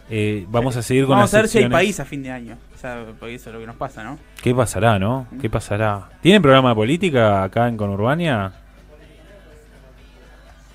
Eh, 0.09 0.47
vamos 0.49 0.77
a 0.77 0.83
seguir 0.83 1.05
con 1.05 1.17
Vamos 1.17 1.33
las 1.33 1.35
a 1.35 1.43
ver 1.43 1.49
si 1.49 1.59
hay 1.59 1.69
país 1.69 1.99
a 1.99 2.05
fin 2.05 2.23
de 2.23 2.31
año. 2.31 2.57
O 2.75 2.79
sea, 2.79 3.05
porque 3.19 3.35
eso 3.35 3.51
es 3.51 3.55
lo 3.55 3.61
que 3.61 3.67
nos 3.67 3.77
pasa, 3.77 4.05
¿no? 4.05 4.19
¿Qué 4.43 4.55
pasará, 4.55 4.99
no? 4.99 5.27
¿Qué 5.41 5.51
pasará? 5.51 6.11
¿Tienen 6.21 6.43
programa 6.43 6.71
de 6.71 6.75
política 6.75 7.43
acá 7.43 7.69
en 7.69 7.77
Conurbania? 7.77 8.53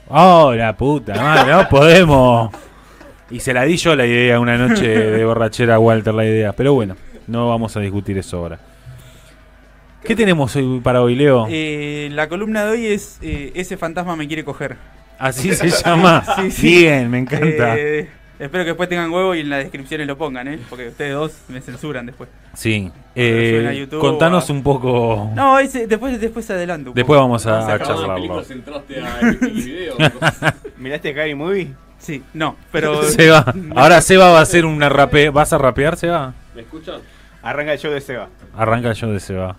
¡Oh, 0.09 0.53
la 0.53 0.75
puta 0.75 1.15
madre! 1.15 1.53
¡No 1.53 1.69
podemos! 1.69 2.51
Y 3.29 3.39
se 3.39 3.53
la 3.53 3.63
di 3.63 3.77
yo 3.77 3.95
la 3.95 4.05
idea 4.05 4.39
una 4.41 4.57
noche 4.57 4.87
de 4.87 5.23
borrachera 5.23 5.75
a 5.75 5.79
Walter 5.79 6.13
la 6.13 6.25
idea. 6.25 6.51
Pero 6.51 6.73
bueno, 6.73 6.97
no 7.27 7.47
vamos 7.47 7.77
a 7.77 7.79
discutir 7.79 8.17
eso 8.17 8.37
ahora. 8.37 8.59
¿Qué 10.03 10.15
tenemos 10.15 10.55
hoy 10.55 10.79
para 10.81 11.01
hoy, 11.01 11.15
Leo? 11.15 11.47
Eh, 11.49 12.09
la 12.11 12.27
columna 12.27 12.65
de 12.65 12.71
hoy 12.71 12.85
es 12.87 13.19
eh, 13.21 13.51
Ese 13.55 13.77
fantasma 13.77 14.15
me 14.15 14.27
quiere 14.27 14.43
coger. 14.43 14.75
Así 15.19 15.53
se 15.53 15.69
llama. 15.69 16.23
Sí, 16.37 16.51
sí. 16.51 16.67
Bien, 16.79 17.09
me 17.09 17.19
encanta. 17.19 17.77
Eh, 17.77 18.09
espero 18.39 18.63
que 18.63 18.69
después 18.71 18.89
tengan 18.89 19.11
huevo 19.11 19.35
y 19.35 19.41
en 19.41 19.49
las 19.51 19.59
descripciones 19.59 20.07
lo 20.07 20.17
pongan, 20.17 20.47
¿eh? 20.47 20.59
Porque 20.69 20.87
ustedes 20.87 21.13
dos 21.13 21.33
me 21.49 21.61
censuran 21.61 22.07
después. 22.07 22.29
Sí. 22.55 22.91
Eh, 23.13 23.75
YouTube 23.77 23.99
contanos 24.01 24.49
a- 24.49 24.53
un 24.53 24.63
poco. 24.63 25.29
No, 25.35 25.59
ese, 25.59 25.85
después, 25.85 26.19
después 26.19 26.49
adelanto. 26.49 26.89
un 26.89 26.95
Después 26.95 27.17
poco. 27.17 27.27
vamos 27.27 27.45
a, 27.45 27.51
Vamos 27.51 27.67
a 27.69 27.71
a 27.71 27.75
acabar 27.75 27.97
¿Sacabas 27.97 28.17
las 28.39 28.47
charlarlo. 28.47 29.35
el? 30.39 30.53
¿Miraste 30.77 31.13
Gary 31.13 31.35
Movie? 31.35 31.67
Sí, 31.99 32.23
no, 32.33 32.55
pero. 32.71 33.03
Seba. 33.03 33.53
Ahora 33.75 34.01
Seba 34.01 34.31
va 34.31 34.39
a 34.39 34.41
hacer 34.41 34.65
una 34.65 34.89
rape. 34.89 35.29
¿Vas 35.29 35.53
a 35.53 35.59
rapear, 35.59 35.95
Seba? 35.95 36.33
¿Me 36.55 36.61
escuchan? 36.63 36.99
Arranca 37.43 37.73
el 37.73 37.79
show 37.79 37.91
de 37.91 38.01
Seba. 38.01 38.29
Arranca 38.57 38.91
yo 38.93 39.11
de 39.11 39.19
Seba. 39.19 39.55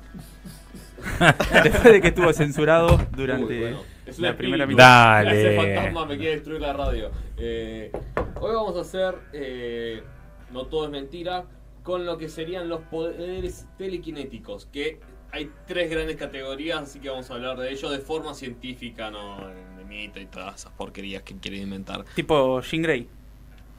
después 1.65 1.93
de 1.93 2.01
que 2.01 2.09
estuvo 2.09 2.33
censurado 2.33 2.99
durante 3.17 3.55
Uy, 3.55 3.61
bueno, 3.61 3.83
es 4.07 4.19
la 4.19 4.37
primera 4.37 4.67
mitad. 4.67 5.25
Dale. 5.25 5.41
Ese 5.41 5.57
fantasma 5.57 6.07
me 6.07 6.17
quiere 6.17 6.33
destruir 6.37 6.61
la 6.61 6.73
radio. 6.73 7.11
Eh, 7.37 7.91
hoy 8.41 8.55
vamos 8.55 8.77
a 8.77 8.81
hacer, 8.81 9.15
eh, 9.33 10.03
no 10.51 10.67
todo 10.67 10.85
es 10.87 10.91
mentira, 10.91 11.45
con 11.83 12.07
lo 12.07 12.19
que 12.19 12.29
serían 12.29 12.69
los 12.69 12.81
poderes 12.83 13.67
telequinéticos, 13.79 14.67
que 14.67 15.01
hay 15.33 15.51
tres 15.67 15.91
grandes 15.91 16.17
categorías, 16.17 16.83
así 16.83 17.01
que 17.01 17.09
vamos 17.09 17.31
a 17.31 17.35
hablar 17.35 17.59
de 17.59 17.71
ellos 17.71 17.91
de 17.91 17.99
forma 17.99 18.35
científica, 18.35 19.11
no 19.11 19.39
de 19.77 19.85
mito 19.85 20.21
y 20.21 20.27
todas 20.27 20.57
esas 20.57 20.73
porquerías 20.73 21.23
que 21.23 21.37
quieren 21.37 21.63
inventar. 21.63 22.05
Tipo 22.15 22.61
Jean 22.61 22.83
Grey. 22.83 23.09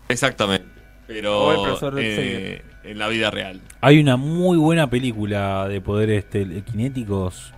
Exactamente. 0.10 0.83
Pero 1.08 1.46
O 1.46 1.52
el 1.52 1.62
profesor 1.62 1.94
eh, 1.98 2.62
en 2.84 2.98
la 2.98 3.08
vida 3.08 3.30
real. 3.32 3.62
Hay 3.82 4.00
una 4.00 4.18
muy 4.18 4.58
buena 4.58 4.90
película 4.90 5.68
de 5.68 5.82
poderes 5.82 6.30
telequinéticos 6.30 7.54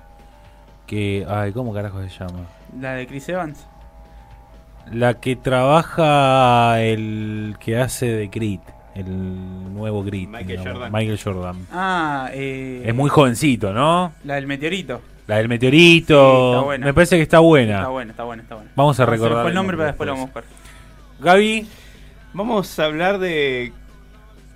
que... 0.88 1.26
Ay, 1.28 1.52
¿cómo 1.52 1.74
carajo 1.74 2.02
se 2.02 2.10
llama? 2.10 2.48
La 2.80 2.94
de 2.94 3.08
Chris 3.08 3.30
Evans. 3.30 3.68
La 4.92 5.16
que 5.16 5.36
trabaja 5.36 6.80
el 6.82 7.56
que 7.60 7.78
hace 7.78 8.08
de 8.08 8.30
Creed, 8.30 8.60
el 8.94 9.74
nuevo 9.74 10.04
Creed. 10.04 10.28
Michael 10.28 10.60
Jordan. 10.60 10.92
Michael 10.92 11.20
Jordan. 11.24 11.68
Ah, 11.72 12.30
eh. 12.32 12.84
Es 12.86 12.94
muy 12.94 13.10
jovencito, 13.10 13.74
¿no? 13.74 14.14
La 14.24 14.36
del 14.36 14.46
meteorito. 14.46 15.02
La 15.26 15.38
del 15.38 15.50
meteorito. 15.50 16.14
Sí, 16.14 16.52
está 16.52 16.66
buena. 16.66 16.86
Me 16.86 16.94
parece 16.94 17.16
que 17.16 17.24
está 17.24 17.40
buena. 17.40 17.78
Está 17.78 17.90
buena, 17.90 18.12
está 18.12 18.24
buena, 18.24 18.44
está 18.44 18.56
buena. 18.56 18.72
Vamos 18.76 19.00
a 19.00 19.06
recordar 19.08 19.42
fue 19.42 19.50
el 19.50 19.56
nombre, 19.56 19.76
pero 19.76 19.88
después 19.88 20.06
lo 20.06 20.14
vamos 20.14 20.30
a 20.30 20.34
buscar. 20.34 20.44
Gaby. 21.20 21.68
Vamos 22.36 22.78
a 22.80 22.86
hablar 22.86 23.18
de 23.20 23.72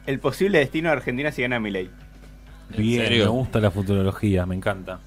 el 0.05 0.19
posible 0.19 0.59
destino 0.59 0.89
de 0.89 0.95
Argentina 0.97 1.31
si 1.31 1.41
gana 1.41 1.59
Milei. 1.59 1.89
¿En 2.73 2.77
Bien, 2.81 3.03
serio? 3.03 3.23
me 3.25 3.29
gusta 3.31 3.59
la 3.59 3.71
futurología, 3.71 4.45
me 4.45 4.55
encanta. 4.55 4.99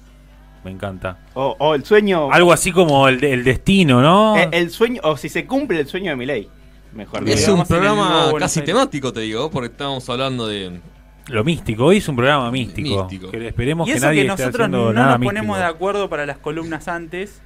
Me 0.63 0.71
encanta. 0.71 1.19
O, 1.35 1.55
o 1.59 1.75
el 1.75 1.85
sueño. 1.85 2.31
Algo 2.31 2.51
así 2.51 2.71
como 2.71 3.07
el, 3.07 3.23
el 3.23 3.43
destino, 3.43 4.01
¿no? 4.01 4.37
eh, 4.37 4.49
el 4.51 4.69
sueño. 4.71 5.01
O 5.03 5.15
si 5.17 5.29
se 5.29 5.45
cumple 5.45 5.79
el 5.81 5.87
sueño 5.87 6.09
de 6.11 6.15
Milei. 6.15 6.49
Mejor. 6.93 7.27
Es 7.29 7.47
un 7.47 7.63
programa 7.65 8.31
casi 8.39 8.59
Aires. 8.61 8.73
temático, 8.73 9.13
te 9.13 9.21
digo, 9.21 9.49
porque 9.51 9.67
estábamos 9.67 10.07
hablando 10.09 10.47
de... 10.47 10.79
Lo 11.27 11.43
místico, 11.43 11.85
hoy 11.85 11.97
es 11.97 12.07
un 12.07 12.15
programa 12.15 12.51
místico. 12.51 13.03
Místico. 13.03 13.31
Que 13.31 13.47
esperemos 13.47 13.87
Y 13.87 13.91
que 13.91 13.97
eso 13.97 14.05
nadie 14.07 14.21
que 14.23 14.27
esté 14.27 14.43
nosotros 14.45 14.65
haciendo 14.65 14.85
no 14.87 14.93
nada 14.93 15.17
nos 15.17 15.25
ponemos 15.25 15.47
místico. 15.47 15.57
de 15.57 15.63
acuerdo 15.75 16.09
para 16.09 16.25
las 16.25 16.37
columnas 16.37 16.87
antes. 16.87 17.41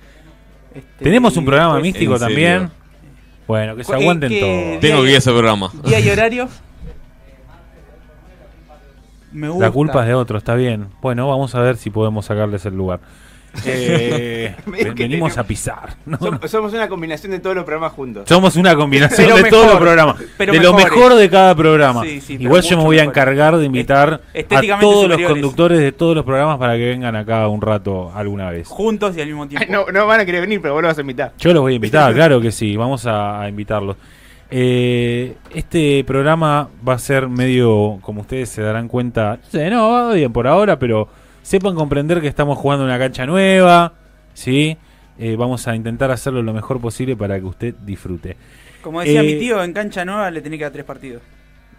Este, 0.73 1.03
Tenemos 1.03 1.37
un 1.37 1.45
programa 1.45 1.79
místico 1.79 2.13
¿En 2.13 2.19
serio? 2.19 2.35
Bueno, 3.47 3.75
que 3.75 3.83
se 3.83 3.91
¿Qué- 3.93 4.01
aguanten 4.01 4.29
qué- 4.29 4.39
todos. 4.39 4.79
Tengo 4.81 5.03
que 5.03 5.09
ir 5.09 5.15
a 5.15 5.19
ese 5.19 5.31
programa. 5.31 5.71
¿Día 5.85 5.99
y 5.99 6.09
horario? 6.09 6.49
Me 9.31 9.49
gusta. 9.49 9.65
La 9.65 9.71
culpa 9.71 10.01
es 10.01 10.07
de 10.07 10.13
otro, 10.13 10.37
está 10.37 10.55
bien. 10.55 10.87
Bueno, 11.01 11.27
vamos 11.27 11.53
a 11.55 11.59
ver 11.61 11.77
si 11.77 11.89
podemos 11.89 12.25
sacarles 12.25 12.65
el 12.65 12.75
lugar. 12.75 12.99
Eh, 13.65 14.55
venimos 14.65 14.95
tenemos- 14.95 15.37
a 15.37 15.43
pisar. 15.43 15.95
Somos 16.47 16.73
una 16.73 16.87
combinación 16.87 17.31
de 17.31 17.39
todos 17.39 17.55
los 17.55 17.65
programas 17.65 17.91
juntos. 17.93 18.23
Somos 18.27 18.55
una 18.55 18.75
combinación 18.75 19.27
Pero 19.31 19.43
de 19.43 19.49
todos 19.49 19.67
los 19.67 19.77
programas. 19.77 20.15
pero 20.37 20.53
de 20.53 20.59
lo 20.59 20.73
mejor 20.73 21.15
de 21.15 21.29
cada 21.29 21.55
programa. 21.55 22.03
Sí, 22.03 22.21
sí, 22.21 22.33
pero 22.37 22.43
Igual 22.49 22.61
yo 22.63 22.77
me 22.77 22.83
voy 22.83 22.99
a 22.99 23.03
encargar 23.03 23.57
de 23.57 23.65
invitar 23.65 24.21
a 24.33 24.79
todos 24.79 25.09
los 25.09 25.21
conductores 25.21 25.79
de 25.79 25.91
todos 25.91 26.15
los 26.15 26.23
programas 26.25 26.57
para 26.57 26.75
que 26.75 26.85
vengan 26.85 27.15
acá 27.15 27.47
un 27.47 27.61
rato 27.61 28.11
alguna 28.13 28.49
vez. 28.51 28.67
Juntos 28.67 29.17
y 29.17 29.21
al 29.21 29.27
mismo 29.27 29.47
tiempo. 29.47 29.65
Ay, 29.67 29.73
no, 29.73 29.91
no 29.91 30.05
van 30.07 30.19
a 30.19 30.25
querer 30.25 30.41
venir, 30.41 30.61
pero 30.61 30.73
vos 30.73 30.81
lo 30.83 30.87
vas 30.89 30.97
a 30.97 31.01
invitar. 31.01 31.33
Yo 31.39 31.53
los 31.53 31.61
voy 31.61 31.73
a 31.73 31.75
invitar, 31.77 32.13
claro 32.13 32.39
que 32.39 32.51
sí, 32.51 32.77
vamos 32.77 33.05
a, 33.05 33.41
a 33.41 33.49
invitarlos. 33.49 33.95
Eh, 34.49 35.35
este 35.53 36.03
programa 36.05 36.69
va 36.87 36.93
a 36.93 36.99
ser 36.99 37.27
medio, 37.27 37.97
como 38.01 38.21
ustedes 38.21 38.47
se 38.49 38.61
darán 38.61 38.87
cuenta, 38.87 39.39
no 39.43 39.49
sé, 39.51 39.69
no, 39.69 39.89
va 39.91 40.13
bien 40.13 40.31
por 40.31 40.47
ahora, 40.47 40.79
pero 40.79 41.09
sepan 41.47 41.75
comprender 41.75 42.19
que 42.19 42.27
estamos 42.27 42.57
jugando 42.57 42.83
una 42.83 42.99
cancha 42.99 43.25
nueva, 43.25 43.93
¿sí? 44.33 44.75
Eh, 45.17 45.37
vamos 45.37 45.65
a 45.67 45.75
intentar 45.77 46.11
hacerlo 46.11 46.41
lo 46.43 46.53
mejor 46.53 46.81
posible 46.81 47.15
para 47.15 47.39
que 47.39 47.45
usted 47.45 47.73
disfrute. 47.85 48.35
Como 48.81 48.99
decía 48.99 49.21
Eh, 49.21 49.23
mi 49.23 49.39
tío, 49.39 49.63
en 49.63 49.71
cancha 49.71 50.03
nueva 50.03 50.29
le 50.29 50.41
tenés 50.41 50.57
que 50.59 50.63
dar 50.65 50.73
tres 50.73 50.83
partidos. 50.85 51.21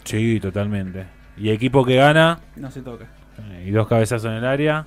Sí, 0.04 0.40
totalmente. 0.40 1.04
Y 1.36 1.50
equipo 1.50 1.84
que 1.84 1.96
gana, 1.96 2.40
No 2.56 2.70
se 2.70 2.80
toca. 2.80 3.04
eh, 3.50 3.66
y 3.68 3.70
dos 3.70 3.86
cabezazos 3.86 4.30
en 4.30 4.38
el 4.38 4.44
área, 4.46 4.86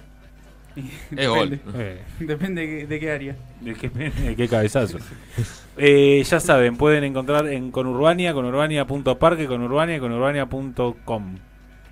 Es 1.15 1.27
gol. 1.27 1.49
Depende, 1.51 1.69
eh, 1.77 2.01
depende 2.19 2.61
de, 2.61 2.67
qué- 2.79 2.87
de 2.87 2.99
qué 2.99 3.11
área. 3.11 3.35
¿De 3.61 3.73
qué, 3.75 3.89
de 3.89 4.35
qué 4.35 4.47
cabezazo? 4.47 4.97
Eh, 5.77 6.23
ya 6.25 6.39
saben, 6.39 6.75
pueden 6.75 7.03
encontrar 7.03 7.47
en 7.47 7.69
Conurbania, 7.71 8.33
conurbania.parque, 8.33 9.45
conurbania 9.47 9.99
conurbania.com. 9.99 11.35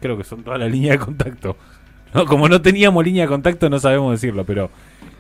Creo 0.02 0.18
que 0.18 0.24
son 0.24 0.44
todas 0.44 0.60
las 0.60 0.72
líneas 0.72 0.98
de 1.00 1.06
contacto. 1.06 1.56
No, 2.14 2.26
como 2.26 2.50
no 2.50 2.62
teníamos 2.62 3.04
línea 3.04 3.24
de 3.24 3.30
contacto, 3.30 3.70
no 3.70 3.80
sabemos 3.80 4.12
decirlo, 4.14 4.46
pero 4.46 4.70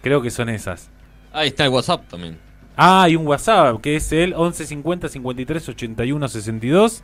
creo 0.01 0.21
que 0.21 0.31
son 0.31 0.49
esas. 0.49 0.89
Ahí 1.31 1.49
está 1.49 1.65
el 1.65 1.69
WhatsApp 1.71 2.07
también. 2.09 2.37
Ah, 2.75 3.03
hay 3.03 3.15
un 3.15 3.27
WhatsApp 3.27 3.81
que 3.81 3.95
es 3.95 4.11
el 4.11 4.29
1150 4.29 5.09
53 5.09 5.69
81 5.69 6.27
62. 6.27 7.03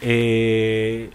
Eh, 0.00 1.10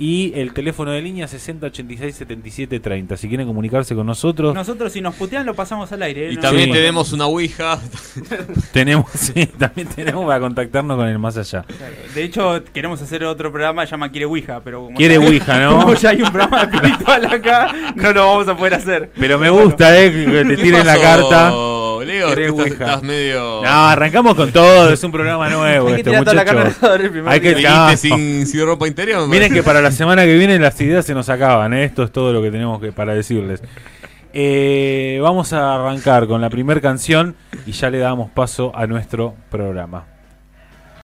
y 0.00 0.32
el 0.34 0.52
teléfono 0.54 0.90
de 0.92 1.02
línea 1.02 1.28
60 1.28 1.66
86 1.66 2.16
77 2.16 2.80
30. 2.80 3.16
Si 3.18 3.28
quieren 3.28 3.46
comunicarse 3.46 3.94
con 3.94 4.06
nosotros, 4.06 4.54
Nosotros 4.54 4.92
si 4.92 5.00
nos 5.02 5.14
putean 5.14 5.44
lo 5.46 5.54
pasamos 5.54 5.92
al 5.92 6.02
aire. 6.02 6.28
¿eh? 6.28 6.32
Y 6.32 6.36
No- 6.36 6.40
también 6.42 6.68
Sí. 6.70 6.72
tenemos 6.72 7.12
una 7.12 7.26
Ouija. 7.26 7.78
tenemos, 8.72 9.06
sí, 9.12 9.46
también 9.58 9.88
tenemos 9.88 10.26
para 10.26 10.40
contactarnos 10.40 10.96
con 10.96 11.06
el 11.06 11.18
más 11.18 11.36
allá. 11.36 11.62
Claro. 11.64 11.94
De 12.14 12.22
hecho, 12.24 12.62
queremos 12.72 13.00
hacer 13.02 13.24
otro 13.24 13.50
programa 13.52 13.84
llama 13.84 14.10
Quiere 14.10 14.24
Ouija, 14.26 14.60
pero 14.64 14.84
como 14.86 14.96
Quiere 14.96 15.14
ya- 15.14 15.20
Ouija, 15.20 15.60
¿no? 15.60 15.80
Como 15.80 15.94
ya 15.94 16.10
hay 16.10 16.22
un 16.22 16.32
programa 16.32 16.62
espiritual 16.62 17.26
acá, 17.26 17.72
no 17.94 18.12
lo 18.12 18.26
vamos 18.26 18.48
a 18.48 18.56
poder 18.56 18.74
hacer. 18.74 19.10
Pero 19.18 19.38
me 19.38 19.50
gusta, 19.50 19.98
eh, 20.02 20.10
que 20.10 20.44
te 20.44 20.56
¿Qué 20.56 20.56
tiren 20.62 20.86
la 20.86 20.98
carta. 20.98 21.52
Leo, 22.10 22.28
estás, 22.28 22.50
Ouija. 22.50 22.84
estás 22.84 23.02
medio. 23.02 23.60
No, 23.62 23.68
arrancamos 23.88 24.34
con 24.34 24.52
todo, 24.52 24.92
es 24.92 25.02
un 25.04 25.12
programa 25.12 25.48
nuevo 25.48 25.88
Hay 25.88 25.96
que 25.96 26.04
tirar 26.04 26.24
toda 26.24 26.34
la 26.34 26.44
carne 26.44 26.60
al 26.60 26.66
muchacho. 26.68 26.86
asador 26.86 27.00
el 27.02 27.10
primer 27.10 27.32
Hay 27.32 27.40
que- 27.40 27.62
no. 27.62 27.96
sin, 27.96 28.46
sin 28.46 28.64
ropa 28.66 28.86
interior. 28.88 29.26
Miren 29.28 29.52
que 29.52 29.62
para 29.62 29.80
la 29.80 29.90
semana 29.92 30.24
que 30.24 30.36
viene 30.36 30.58
las 30.58 30.80
ideas 30.80 31.04
se 31.06 31.14
nos 31.14 31.28
acaban, 31.28 31.72
¿eh? 31.74 31.84
esto 31.84 32.02
es 32.02 32.12
todo 32.12 32.32
lo 32.32 32.42
que 32.42 32.50
tenemos 32.50 32.80
que 32.80 32.92
para 32.92 33.14
decirles. 33.14 33.62
Eh, 34.32 35.18
vamos 35.22 35.52
a 35.52 35.74
arrancar 35.74 36.26
con 36.28 36.40
la 36.40 36.50
primera 36.50 36.80
canción 36.80 37.34
y 37.66 37.72
ya 37.72 37.90
le 37.90 37.98
damos 37.98 38.30
paso 38.30 38.70
a 38.74 38.86
nuestro 38.86 39.34
programa. 39.50 40.04